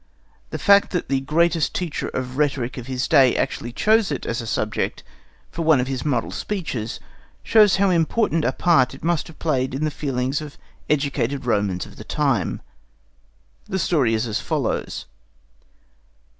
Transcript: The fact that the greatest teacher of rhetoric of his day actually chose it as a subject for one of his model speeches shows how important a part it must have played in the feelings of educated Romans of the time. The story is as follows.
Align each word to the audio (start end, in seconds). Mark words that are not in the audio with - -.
The 0.49 0.57
fact 0.57 0.89
that 0.93 1.09
the 1.09 1.19
greatest 1.21 1.75
teacher 1.75 2.07
of 2.07 2.35
rhetoric 2.35 2.75
of 2.75 2.87
his 2.87 3.07
day 3.07 3.35
actually 3.35 3.71
chose 3.71 4.11
it 4.11 4.25
as 4.25 4.41
a 4.41 4.47
subject 4.47 5.03
for 5.51 5.61
one 5.61 5.79
of 5.79 5.85
his 5.85 6.03
model 6.03 6.31
speeches 6.31 6.99
shows 7.43 7.75
how 7.75 7.91
important 7.91 8.43
a 8.43 8.51
part 8.51 8.95
it 8.95 9.03
must 9.03 9.27
have 9.27 9.37
played 9.37 9.75
in 9.75 9.85
the 9.85 9.91
feelings 9.91 10.41
of 10.41 10.57
educated 10.89 11.45
Romans 11.45 11.85
of 11.85 11.97
the 11.97 12.03
time. 12.03 12.61
The 13.65 13.77
story 13.77 14.15
is 14.15 14.25
as 14.25 14.39
follows. 14.39 15.05